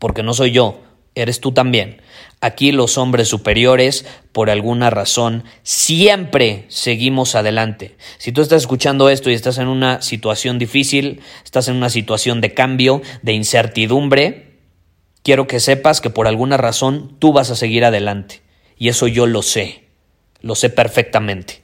porque 0.00 0.24
no 0.24 0.34
soy 0.34 0.50
yo, 0.50 0.80
eres 1.22 1.40
tú 1.40 1.52
también. 1.52 2.00
Aquí 2.40 2.70
los 2.70 2.98
hombres 2.98 3.28
superiores, 3.28 4.06
por 4.32 4.48
alguna 4.50 4.90
razón, 4.90 5.44
siempre 5.62 6.66
seguimos 6.68 7.34
adelante. 7.34 7.96
Si 8.18 8.30
tú 8.30 8.42
estás 8.42 8.62
escuchando 8.62 9.10
esto 9.10 9.30
y 9.30 9.34
estás 9.34 9.58
en 9.58 9.68
una 9.68 10.02
situación 10.02 10.58
difícil, 10.58 11.20
estás 11.44 11.68
en 11.68 11.76
una 11.76 11.90
situación 11.90 12.40
de 12.40 12.54
cambio, 12.54 13.02
de 13.22 13.32
incertidumbre, 13.32 14.60
quiero 15.22 15.46
que 15.46 15.60
sepas 15.60 16.00
que 16.00 16.10
por 16.10 16.28
alguna 16.28 16.56
razón 16.56 17.16
tú 17.18 17.32
vas 17.32 17.50
a 17.50 17.56
seguir 17.56 17.84
adelante. 17.84 18.42
Y 18.76 18.88
eso 18.88 19.08
yo 19.08 19.26
lo 19.26 19.42
sé, 19.42 19.84
lo 20.40 20.54
sé 20.54 20.70
perfectamente. 20.70 21.62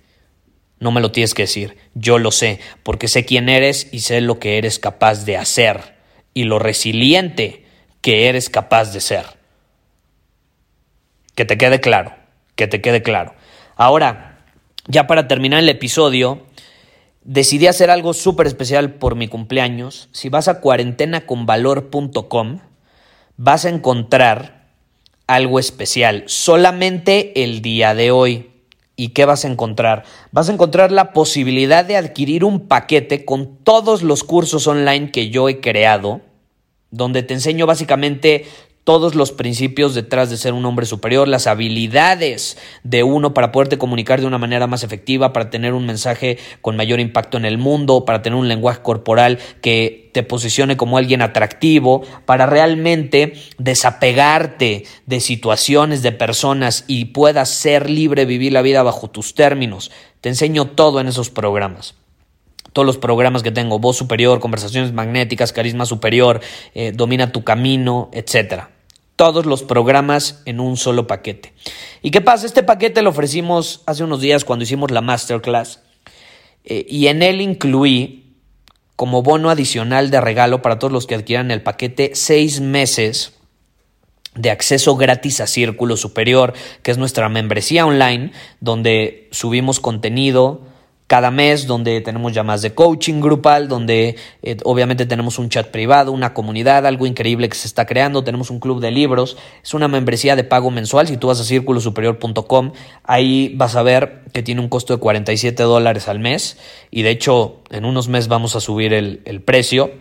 No 0.81 0.91
me 0.91 1.01
lo 1.01 1.13
tienes 1.13 1.35
que 1.35 1.43
decir, 1.43 1.77
yo 1.95 2.19
lo 2.19 2.33
sé, 2.33 2.59
porque 2.83 3.07
sé 3.07 3.25
quién 3.25 3.49
eres 3.49 3.89
y 3.93 4.01
sé 4.01 4.21
lo 4.21 4.41
que 4.41 4.59
eres 4.59 4.81
capaz 4.81 5.25
de 5.25 5.37
hacer 5.37 5.95
y 6.35 6.45
lo 6.45 6.59
resiliente 6.59 7.65
que 8.01 8.29
eres 8.29 8.51
capaz 8.51 8.93
de 8.93 9.01
ser. 9.01 9.25
Que 11.35 11.45
te 11.45 11.59
quede 11.59 11.81
claro, 11.81 12.15
que 12.55 12.67
te 12.67 12.81
quede 12.81 13.03
claro. 13.03 13.35
Ahora, 13.77 14.39
ya 14.87 15.07
para 15.07 15.29
terminar 15.29 15.61
el 15.61 15.69
episodio, 15.69 16.47
decidí 17.23 17.67
hacer 17.67 17.91
algo 17.91 18.15
súper 18.15 18.47
especial 18.47 18.95
por 18.95 19.17
mi 19.17 19.29
cumpleaños. 19.29 20.09
Si 20.13 20.29
vas 20.29 20.49
a 20.49 20.61
cuarentenaconvalor.com, 20.61 22.61
vas 23.37 23.65
a 23.65 23.69
encontrar 23.69 24.65
algo 25.27 25.59
especial, 25.59 26.25
solamente 26.27 27.43
el 27.43 27.63
día 27.63 27.95
de 27.95 28.11
hoy. 28.11 28.51
¿Y 28.97 29.09
qué 29.09 29.25
vas 29.25 29.45
a 29.45 29.49
encontrar? 29.49 30.05
Vas 30.31 30.49
a 30.49 30.53
encontrar 30.53 30.93
la 30.93 31.13
posibilidad 31.13 31.85
de 31.85 31.97
adquirir 31.97 32.45
un 32.45 32.69
paquete 32.69 33.25
con 33.25 33.57
todos 33.65 34.03
los 34.03 34.23
cursos 34.23 34.69
online 34.69 35.11
que 35.11 35.31
yo 35.31 35.49
he 35.49 35.61
creado, 35.61 36.21
donde 36.93 37.25
te 37.25 37.35
enseño 37.35 37.67
básicamente 37.67 38.47
todos 38.85 39.15
los 39.15 39.33
principios 39.33 39.95
detrás 39.95 40.29
de 40.29 40.37
ser 40.37 40.53
un 40.53 40.67
hombre 40.67 40.85
superior, 40.85 41.27
las 41.27 41.47
habilidades 41.47 42.59
de 42.83 43.03
uno 43.03 43.33
para 43.33 43.51
poderte 43.51 43.79
comunicar 43.79 44.21
de 44.21 44.27
una 44.27 44.37
manera 44.37 44.67
más 44.67 44.85
efectiva, 44.85 45.33
para 45.33 45.49
tener 45.49 45.73
un 45.73 45.87
mensaje 45.87 46.39
con 46.61 46.77
mayor 46.77 47.01
impacto 47.01 47.39
en 47.39 47.47
el 47.47 47.57
mundo, 47.57 48.05
para 48.05 48.21
tener 48.21 48.39
un 48.39 48.47
lenguaje 48.47 48.83
corporal 48.83 49.39
que 49.63 50.11
te 50.13 50.23
posicione 50.23 50.77
como 50.77 50.99
alguien 50.99 51.23
atractivo, 51.23 52.03
para 52.27 52.45
realmente 52.45 53.33
desapegarte 53.57 54.85
de 55.07 55.21
situaciones, 55.21 56.03
de 56.03 56.13
personas 56.13 56.85
y 56.87 57.07
puedas 57.07 57.49
ser 57.49 57.89
libre, 57.89 58.27
vivir 58.27 58.53
la 58.53 58.63
vida 58.63 58.83
bajo 58.83 59.09
tus 59.09 59.35
términos. 59.35 59.91
Te 60.21 60.29
enseño 60.29 60.67
todo 60.67 61.01
en 61.01 61.09
esos 61.09 61.31
programas 61.31 61.95
todos 62.73 62.87
los 62.87 62.99
programas 62.99 63.45
que 63.45 63.53
tengo, 63.53 63.79
voz 63.79 63.97
superior, 63.97 64.41
conversaciones 64.41 64.93
magnéticas, 64.93 65.53
carisma 65.53 65.87
superior, 65.87 66.41
eh, 66.75 66.91
domina 66.93 67.31
tu 67.31 67.45
camino, 67.45 68.11
etcétera 68.13 68.74
todos 69.17 69.47
los 69.47 69.63
programas 69.63 70.43
en 70.45 70.61
un 70.61 70.77
solo 70.77 71.07
paquete. 71.07 71.53
¿Y 72.03 72.11
qué 72.11 72.21
pasa? 72.21 72.47
Este 72.47 72.63
paquete 72.63 73.03
lo 73.03 73.11
ofrecimos 73.11 73.83
hace 73.87 74.05
unos 74.05 74.21
días 74.21 74.45
cuando 74.45 74.65
hicimos 74.65 74.91
la 74.91 75.01
masterclass 75.01 75.81
eh, 76.65 76.85
y 76.89 77.07
en 77.07 77.23
él 77.23 77.41
incluí 77.41 78.37
como 78.97 79.23
bono 79.23 79.51
adicional 79.51 80.11
de 80.11 80.21
regalo 80.21 80.63
para 80.63 80.79
todos 80.79 80.93
los 80.93 81.07
que 81.07 81.15
adquieran 81.15 81.51
el 81.51 81.63
paquete 81.63 82.13
seis 82.15 82.61
meses 82.61 83.33
de 84.35 84.51
acceso 84.51 84.97
gratis 84.97 85.41
a 85.41 85.47
Círculo 85.47 85.97
Superior, 85.97 86.55
que 86.83 86.91
es 86.91 86.99
nuestra 86.99 87.29
membresía 87.29 87.87
online, 87.87 88.33
donde 88.61 89.29
subimos 89.31 89.79
contenido, 89.79 90.63
cada 91.07 91.31
mes 91.31 91.67
donde 91.67 92.01
tenemos 92.01 92.33
llamadas 92.33 92.63
de 92.63 92.75
coaching 92.75 93.21
grupal, 93.21 93.69
donde 93.69 94.17
eh, 94.43 94.57
obviamente 94.65 95.05
tenemos 95.05 95.39
un 95.39 95.51
chat 95.51 95.69
privado, 95.69 96.13
una 96.13 96.33
comunidad, 96.33 96.87
algo 96.87 97.07
increíble 97.07 97.49
que 97.49 97.57
se 97.57 97.67
está 97.67 97.85
creando, 97.85 98.25
tenemos 98.25 98.51
un 98.51 98.59
club 98.59 98.81
de 98.81 98.91
libros, 98.91 99.37
es 99.63 99.75
una 99.75 99.87
membresía 99.87 100.35
de 100.35 100.45
pago 100.45 100.71
mensual, 100.71 101.07
si 101.07 101.17
tú 101.19 101.27
vas 101.27 101.41
a 101.41 101.45
círculosuperior.com, 101.45 102.73
ahí 103.03 103.53
vas 103.55 103.77
a 103.77 103.83
ver 103.83 104.23
que 104.33 104.43
tiene 104.43 104.63
un 104.63 104.69
costo 104.69 104.95
de 104.95 105.01
47 105.01 105.63
dólares 105.63 106.09
al 106.09 106.21
mes. 106.21 106.57
Y 106.91 107.03
de 107.03 107.11
hecho 107.11 107.61
en 107.71 107.85
unos 107.85 108.09
meses 108.09 108.29
vamos 108.29 108.57
a 108.57 108.61
subir 108.61 108.93
el, 108.95 109.43
precio, 109.45 109.93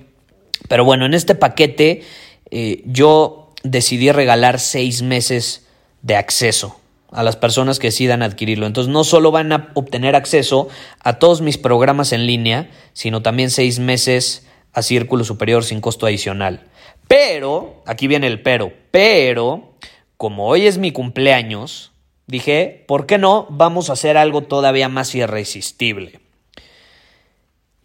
pero 0.69 0.86
bueno, 0.86 1.05
en 1.05 1.13
este 1.13 1.36
paquete 1.36 2.01
eh, 2.50 2.81
yo 2.86 3.51
decidí 3.63 4.12
regalar 4.12 4.60
seis 4.60 5.01
meses 5.01 5.65
de 6.01 6.15
acceso 6.15 6.77
a 7.13 7.24
las 7.24 7.36
personas 7.36 7.79
que 7.79 7.88
decidan 7.88 8.24
adquirirlo. 8.24 8.65
Entonces 8.65 8.91
no 8.91 9.03
solo 9.03 9.32
van 9.32 9.51
a 9.51 9.72
obtener 9.75 10.15
acceso 10.15 10.67
a 11.00 11.20
todos 11.20 11.41
mis 11.41 11.58
programas 11.58 12.12
en 12.12 12.25
línea, 12.25 12.70
sino 12.93 13.22
también 13.22 13.50
seis 13.50 13.79
meses 13.79 14.48
a 14.74 14.82
Círculo 14.82 15.24
Superior 15.24 15.63
sin 15.63 15.82
costo 15.82 16.05
adicional. 16.05 16.62
Pero, 17.08 17.84
aquí 17.86 18.08
viene 18.08 18.27
el 18.27 18.41
pero, 18.41 18.74
pero, 18.91 19.75
como 20.17 20.48
hoy 20.48 20.65
es 20.67 20.77
mi 20.77 20.91
cumpleaños, 20.91 21.91
dije, 22.27 22.84
¿por 22.88 23.05
qué 23.05 23.17
no? 23.17 23.46
Vamos 23.50 23.89
a 23.89 23.93
hacer 23.93 24.17
algo 24.17 24.41
todavía 24.41 24.89
más 24.89 25.13
irresistible. 25.13 26.23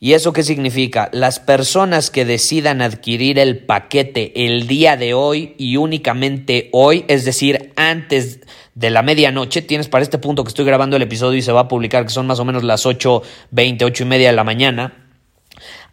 ¿Y 0.00 0.12
eso 0.12 0.32
qué 0.32 0.44
significa? 0.44 1.08
Las 1.12 1.40
personas 1.40 2.10
que 2.10 2.24
decidan 2.24 2.82
adquirir 2.82 3.38
el 3.38 3.58
paquete 3.58 4.46
el 4.46 4.68
día 4.68 4.96
de 4.96 5.12
hoy 5.12 5.54
y 5.58 5.76
únicamente 5.76 6.68
hoy, 6.72 7.04
es 7.08 7.24
decir, 7.24 7.72
antes 7.74 8.40
de 8.76 8.90
la 8.90 9.02
medianoche, 9.02 9.60
tienes 9.60 9.88
para 9.88 10.04
este 10.04 10.18
punto 10.18 10.44
que 10.44 10.48
estoy 10.48 10.64
grabando 10.64 10.96
el 10.96 11.02
episodio 11.02 11.38
y 11.38 11.42
se 11.42 11.50
va 11.50 11.62
a 11.62 11.68
publicar, 11.68 12.04
que 12.04 12.12
son 12.12 12.28
más 12.28 12.38
o 12.38 12.44
menos 12.44 12.62
las 12.62 12.86
8.20, 12.86 13.82
8 13.84 14.02
y 14.04 14.06
media 14.06 14.28
de 14.28 14.36
la 14.36 14.44
mañana, 14.44 15.08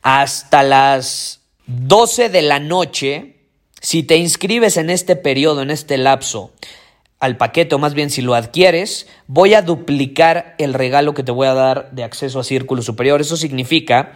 hasta 0.03 0.61
las 0.61 1.41
12 1.65 2.29
de 2.29 2.43
la 2.43 2.59
noche, 2.59 3.37
si 3.81 4.03
te 4.03 4.17
inscribes 4.17 4.77
en 4.77 4.91
este 4.91 5.15
periodo, 5.15 5.63
en 5.63 5.71
este 5.71 5.97
lapso, 5.97 6.53
al 7.25 7.37
paquete, 7.37 7.75
o 7.75 7.79
más 7.79 7.93
bien 7.93 8.09
si 8.09 8.21
lo 8.21 8.35
adquieres, 8.35 9.07
voy 9.27 9.53
a 9.53 9.61
duplicar 9.61 10.55
el 10.57 10.73
regalo 10.73 11.13
que 11.13 11.23
te 11.23 11.31
voy 11.31 11.47
a 11.47 11.53
dar 11.53 11.91
de 11.91 12.03
acceso 12.03 12.39
a 12.39 12.43
Círculo 12.43 12.81
Superior. 12.81 13.19
Eso 13.19 13.35
significa 13.35 14.13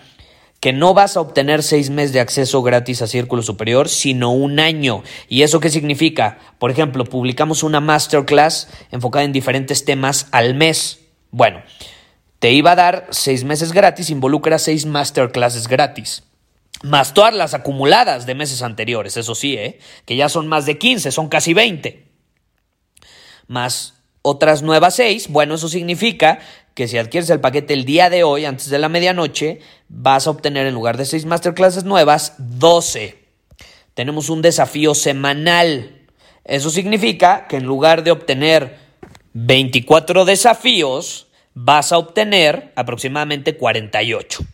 que 0.59 0.73
no 0.73 0.93
vas 0.93 1.15
a 1.15 1.21
obtener 1.21 1.63
seis 1.63 1.89
meses 1.89 2.13
de 2.13 2.19
acceso 2.19 2.61
gratis 2.61 3.01
a 3.01 3.07
Círculo 3.07 3.41
Superior, 3.41 3.87
sino 3.89 4.31
un 4.31 4.59
año. 4.59 5.03
¿Y 5.27 5.43
eso 5.43 5.59
qué 5.59 5.69
significa? 5.69 6.37
Por 6.57 6.71
ejemplo, 6.71 7.05
publicamos 7.05 7.63
una 7.63 7.79
masterclass 7.79 8.67
enfocada 8.91 9.25
en 9.25 9.31
diferentes 9.31 9.85
temas 9.85 10.27
al 10.31 10.55
mes. 10.55 10.99
Bueno, 11.31 11.61
te 12.39 12.51
iba 12.51 12.71
a 12.71 12.75
dar 12.75 13.07
seis 13.11 13.43
meses 13.43 13.71
gratis, 13.71 14.09
involucra 14.09 14.59
seis 14.59 14.85
masterclasses 14.85 15.67
gratis. 15.67 16.23
Más 16.83 17.13
todas 17.13 17.33
las 17.33 17.53
acumuladas 17.53 18.25
de 18.25 18.35
meses 18.35 18.61
anteriores, 18.61 19.17
eso 19.17 19.35
sí, 19.35 19.55
¿eh? 19.55 19.79
que 20.05 20.15
ya 20.15 20.29
son 20.29 20.47
más 20.47 20.65
de 20.65 20.77
15, 20.77 21.11
son 21.11 21.27
casi 21.27 21.53
20. 21.53 22.08
Más 23.49 23.95
otras 24.21 24.61
nuevas 24.61 24.95
seis, 24.95 25.27
bueno, 25.27 25.55
eso 25.55 25.67
significa 25.67 26.39
que 26.75 26.87
si 26.87 26.97
adquieres 26.97 27.29
el 27.29 27.41
paquete 27.41 27.73
el 27.73 27.83
día 27.83 28.09
de 28.09 28.23
hoy, 28.23 28.45
antes 28.45 28.69
de 28.69 28.79
la 28.79 28.87
medianoche, 28.87 29.59
vas 29.89 30.27
a 30.27 30.29
obtener 30.29 30.65
en 30.65 30.73
lugar 30.73 30.95
de 30.95 31.03
6 31.03 31.25
masterclasses 31.25 31.83
nuevas, 31.83 32.35
12. 32.37 33.21
Tenemos 33.95 34.29
un 34.29 34.41
desafío 34.41 34.95
semanal. 34.95 36.07
Eso 36.45 36.69
significa 36.69 37.47
que 37.47 37.57
en 37.57 37.65
lugar 37.65 38.05
de 38.05 38.11
obtener 38.11 38.77
24 39.33 40.23
desafíos, 40.23 41.27
vas 41.53 41.91
a 41.91 41.97
obtener 41.97 42.71
aproximadamente 42.77 43.57
48. 43.57 44.45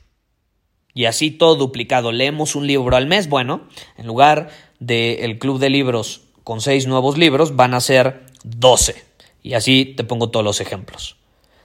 Y 0.95 1.05
así 1.05 1.29
todo 1.29 1.55
duplicado. 1.55 2.11
Leemos 2.11 2.55
un 2.55 2.65
libro 2.65 2.95
al 2.95 3.05
mes. 3.05 3.29
Bueno, 3.29 3.67
en 3.97 4.07
lugar 4.07 4.49
del 4.79 5.37
club 5.37 5.59
de 5.59 5.69
libros 5.69 6.21
con 6.43 6.61
6 6.61 6.87
nuevos 6.87 7.19
libros, 7.19 7.55
van 7.55 7.75
a 7.75 7.81
ser 7.81 8.24
12. 8.45 8.95
Y 9.43 9.53
así 9.53 9.93
te 9.97 10.03
pongo 10.03 10.29
todos 10.29 10.45
los 10.45 10.61
ejemplos. 10.61 11.17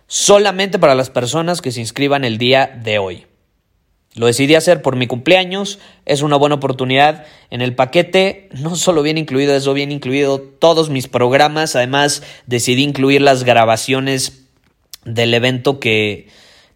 Solamente 0.07 0.79
para 0.79 0.95
las 0.95 1.11
personas 1.11 1.63
que 1.63 1.73
se 1.73 1.81
inscriban 1.81 2.25
el 2.25 2.39
día 2.39 2.67
de 2.83 2.99
hoy. 2.99 3.27
Lo 4.17 4.27
decidí 4.27 4.57
hacer 4.57 4.83
por 4.83 4.97
mi 4.97 5.07
cumpleaños, 5.07 5.79
es 6.05 6.23
una 6.23 6.35
buena 6.37 6.57
oportunidad. 6.57 7.27
En 7.51 7.63
el 7.63 7.77
paquete 7.77 8.49
no 8.61 8.75
solo 8.75 9.03
viene 9.03 9.21
incluido 9.21 9.55
eso, 9.55 9.73
viene 9.73 9.95
incluido 9.95 10.41
todos 10.41 10.91
mis 10.91 11.07
programas. 11.07 11.77
Además, 11.77 12.25
decidí 12.47 12.83
incluir 12.83 13.23
las 13.23 13.45
grabaciones 13.45 14.47
del 15.05 15.33
evento 15.33 15.79
que, 15.79 16.29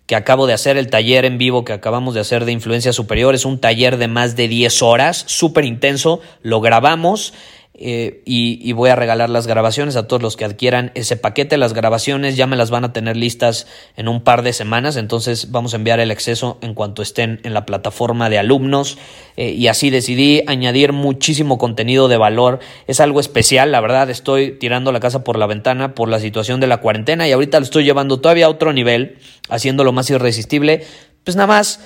que 0.07 0.15
acabo 0.15 0.47
de 0.47 0.53
hacer, 0.53 0.77
el 0.77 0.91
taller 0.91 1.25
en 1.25 1.37
vivo 1.37 1.65
que 1.65 1.73
acabamos 1.73 2.15
de 2.15 2.21
hacer 2.21 2.45
de 2.45 2.53
influencia 2.53 2.93
superior. 2.93 3.35
Es 3.35 3.45
un 3.45 3.59
taller 3.61 3.97
de 3.97 4.07
más 4.07 4.37
de 4.37 4.47
10 4.47 4.83
horas, 4.83 5.25
súper 5.27 5.65
intenso. 5.65 6.21
Lo 6.41 6.61
grabamos 6.61 7.35
eh, 7.77 8.23
y, 8.25 8.73
voy 8.73 8.91
a 8.91 8.97
regalar 8.97 9.31
las 9.31 9.49
grabaciones 9.49 9.97
a 9.97 10.07
todos 10.07 10.23
los 10.23 10.37
que 10.37 10.45
adquieran 10.45 10.93
ese 10.95 11.17
paquete. 11.17 11.57
Las 11.57 11.75
grabaciones 11.75 12.37
ya 12.37 12.47
me 12.47 12.55
las 12.55 12.71
van 12.71 12.85
a 12.85 12.93
tener 12.93 13.17
listas 13.17 13.67
en 13.97 14.07
un 14.07 14.23
par 14.23 14.43
de 14.43 14.53
semanas, 14.53 14.97
entonces 14.97 15.51
vamos 15.51 15.73
a 15.73 15.77
enviar 15.77 15.99
el 15.99 16.13
acceso 16.13 16.59
en 16.61 16.75
cuanto 16.75 17.03
estén 17.03 17.41
en 17.43 17.53
la 17.53 17.67
plataforma 17.67 18.31
de 18.31 18.39
alumnos. 18.39 18.97
Eh, 19.37 19.51
y 19.51 19.67
así 19.67 19.91
decidí 19.91 20.43
añadir 20.47 20.93
muchísimo 20.93 21.59
contenido 21.59 22.07
de 22.07 22.17
valor. 22.17 22.61
Es 22.87 23.01
algo 23.01 23.19
especial, 23.19 23.73
la 23.73 23.81
verdad, 23.81 24.09
estoy 24.09 24.53
tirando 24.53 24.93
la 24.93 25.01
casa 25.01 25.25
por 25.25 25.37
la 25.37 25.47
ventana 25.47 25.95
por 25.97 26.09
la 26.09 26.21
situación 26.21 26.61
de 26.61 26.69
la 26.69 26.77
cuarentena 26.79 27.27
y 27.27 27.33
ahorita 27.33 27.59
lo 27.59 27.65
estoy 27.65 27.83
llevando 27.83 28.21
todavía 28.21 28.47
a 28.47 28.51
otro 28.51 28.73
nivel, 28.73 29.19
haciéndolo 29.49 29.91
más 29.91 30.09
irresistible. 30.11 30.85
Pues 31.25 31.37
nada 31.37 31.47
más 31.47 31.81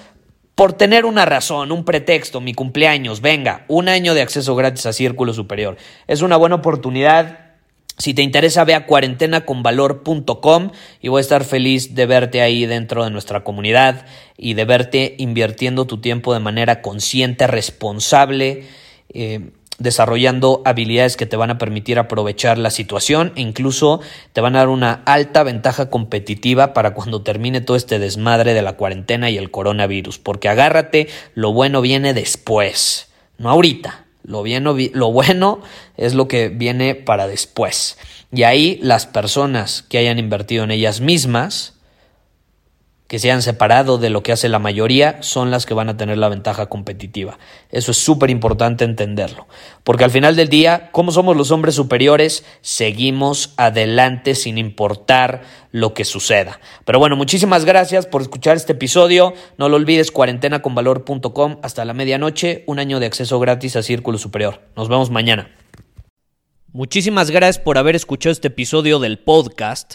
por 0.58 0.72
tener 0.72 1.04
una 1.04 1.24
razón, 1.24 1.70
un 1.70 1.84
pretexto, 1.84 2.40
mi 2.40 2.52
cumpleaños, 2.52 3.20
venga, 3.20 3.64
un 3.68 3.88
año 3.88 4.12
de 4.12 4.22
acceso 4.22 4.56
gratis 4.56 4.86
a 4.86 4.92
Círculo 4.92 5.32
Superior. 5.32 5.76
Es 6.08 6.20
una 6.20 6.36
buena 6.36 6.56
oportunidad. 6.56 7.52
Si 7.96 8.12
te 8.12 8.22
interesa, 8.22 8.64
ve 8.64 8.74
a 8.74 8.84
cuarentenaconvalor.com 8.84 10.70
y 11.00 11.06
voy 11.06 11.18
a 11.18 11.20
estar 11.20 11.44
feliz 11.44 11.94
de 11.94 12.06
verte 12.06 12.40
ahí 12.42 12.66
dentro 12.66 13.04
de 13.04 13.10
nuestra 13.10 13.44
comunidad 13.44 14.04
y 14.36 14.54
de 14.54 14.64
verte 14.64 15.14
invirtiendo 15.18 15.86
tu 15.86 16.00
tiempo 16.00 16.34
de 16.34 16.40
manera 16.40 16.82
consciente, 16.82 17.46
responsable. 17.46 18.64
Eh, 19.10 19.52
desarrollando 19.78 20.61
habilidades 20.64 21.16
que 21.16 21.26
te 21.26 21.37
van 21.37 21.50
a 21.50 21.58
permitir 21.58 21.99
aprovechar 21.99 22.58
la 22.58 22.70
situación 22.70 23.32
e 23.37 23.40
incluso 23.40 24.00
te 24.32 24.40
van 24.40 24.56
a 24.56 24.61
dar 24.61 24.68
una 24.68 25.02
alta 25.06 25.44
ventaja 25.44 25.88
competitiva 25.88 26.75
para 26.75 26.94
cuando 26.94 27.23
termine 27.23 27.61
todo 27.61 27.76
este 27.76 27.99
desmadre 27.99 28.54
de 28.54 28.62
la 28.62 28.75
cuarentena 28.75 29.30
y 29.30 29.38
el 29.38 29.50
coronavirus, 29.50 30.18
porque 30.18 30.49
agárrate, 30.49 31.08
lo 31.35 31.52
bueno 31.52 31.80
viene 31.80 32.12
después, 32.12 33.08
no 33.38 33.50
ahorita. 33.50 34.04
Lo, 34.25 34.44
lo 34.44 35.12
bueno 35.12 35.62
es 35.97 36.12
lo 36.12 36.28
que 36.28 36.50
viene 36.50 36.94
para 36.94 37.26
después. 37.26 37.97
Y 38.30 38.42
ahí 38.42 38.78
las 38.82 39.06
personas 39.06 39.82
que 39.88 39.97
hayan 39.97 40.18
invertido 40.18 40.64
en 40.64 40.70
ellas 40.70 41.00
mismas, 41.00 41.77
que 43.08 43.18
se 43.18 43.32
han 43.32 43.40
separado 43.40 43.96
de 43.96 44.10
lo 44.10 44.22
que 44.22 44.32
hace 44.32 44.50
la 44.50 44.58
mayoría 44.58 45.22
son 45.22 45.50
las 45.50 45.64
que 45.64 45.72
van 45.72 45.88
a 45.88 45.96
tener 45.96 46.18
la 46.18 46.28
ventaja 46.28 46.66
competitiva. 46.66 47.38
Eso 47.70 47.90
es 47.90 47.96
súper 47.96 48.28
importante 48.28 48.84
entenderlo. 48.84 49.48
Porque 49.82 50.04
al 50.04 50.10
final 50.10 50.36
del 50.36 50.50
día, 50.50 50.90
como 50.92 51.10
somos 51.10 51.34
los 51.34 51.50
hombres 51.50 51.75
superiores, 51.75 52.44
seguimos 52.60 53.54
adelante 53.56 54.34
sin 54.34 54.58
importar 54.58 55.42
lo 55.73 55.94
que 55.94 56.04
suceda. 56.04 56.60
Pero 56.84 56.99
bueno, 56.99 57.16
muchísimas 57.16 57.64
gracias 57.64 58.06
por 58.06 58.21
escuchar 58.21 58.56
este 58.56 58.75
episodio. 58.75 59.32
No 59.56 59.71
lo 59.71 59.76
olvides, 59.76 60.12
cuarentenaconvalor.com 60.12 61.56
hasta 61.62 61.86
la 61.86 61.94
medianoche, 61.94 62.64
un 62.66 62.78
año 62.78 63.00
de 63.00 63.06
acceso 63.06 63.40
gratis 63.40 63.75
a 63.76 63.82
Círculo 63.82 64.18
Superior. 64.18 64.60
Nos 64.76 64.90
vemos 64.90 65.10
mañana. 65.10 65.49
Muchísimas 66.73 67.30
gracias 67.30 67.58
por 67.58 67.78
haber 67.78 67.97
escuchado 67.97 68.32
este 68.32 68.49
episodio 68.49 68.99
del 68.99 69.18
podcast. 69.18 69.94